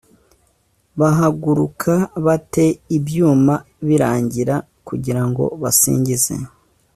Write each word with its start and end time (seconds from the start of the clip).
bahaguruka 0.99 1.93
ba 2.25 2.35
te 2.51 2.65
ibyuma 2.97 3.55
birangira 3.87 4.55
kugira 4.87 5.21
ngo 5.27 5.43
basingize 5.61 6.33